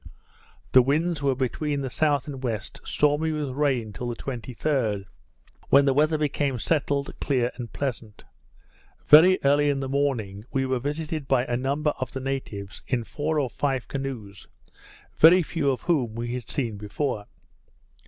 The 0.71 0.81
winds 0.81 1.21
were 1.21 1.35
between 1.35 1.81
the 1.81 1.89
south 1.91 2.25
and 2.25 2.41
west, 2.43 2.81
stormy 2.83 3.31
with 3.31 3.49
rain 3.51 3.93
till 3.93 4.09
the 4.09 4.15
23d, 4.15 5.05
when 5.69 5.85
the 5.85 5.93
weather 5.93 6.17
became 6.17 6.57
settled, 6.57 7.13
clear, 7.21 7.51
and 7.53 7.71
pleasant. 7.71 8.23
Very 9.05 9.37
early 9.45 9.69
in 9.69 9.79
the 9.79 9.87
morning, 9.87 10.43
we 10.51 10.65
were 10.65 10.79
visited 10.79 11.27
by 11.27 11.45
a 11.45 11.55
number 11.55 11.91
of 11.99 12.13
the 12.13 12.19
natives, 12.19 12.81
in 12.87 13.03
four 13.03 13.39
or 13.39 13.47
five 13.51 13.87
canoes, 13.87 14.47
very 15.19 15.43
few 15.43 15.69
of 15.69 15.81
whom 15.81 16.15
we 16.15 16.33
had 16.33 16.49
seen 16.49 16.77
before. 16.77 17.27